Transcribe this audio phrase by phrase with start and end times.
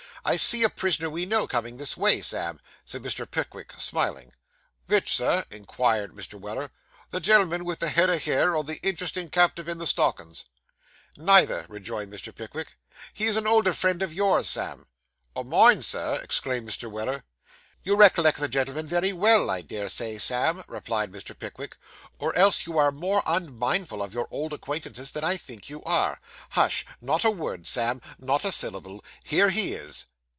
[0.23, 3.29] I see a prisoner we know coming this way, Sam,' said Mr.
[3.29, 4.33] Pickwick, smiling.
[4.87, 6.39] 'Wich, Sir?' inquired Mr.
[6.39, 6.69] Weller;
[7.09, 10.45] 'the gen'l'm'n vith the head o' hair, or the interestin' captive in the stockin's?'
[11.17, 12.33] 'Neither,' rejoined Mr.
[12.35, 12.77] Pickwick.
[13.15, 14.85] 'He is an older friend of yours, Sam.'
[15.35, 16.87] 'O' mine, Sir?' exclaimed Mr.
[16.87, 17.23] Weller.
[17.83, 21.37] 'You recollect the gentleman very well, I dare say, Sam,' replied Mr.
[21.37, 21.77] Pickwick,
[22.19, 26.21] 'or else you are more unmindful of your old acquaintances than I think you are.
[26.51, 26.85] Hush!
[27.01, 29.03] not a word, Sam; not a syllable.
[29.23, 30.05] Here he is.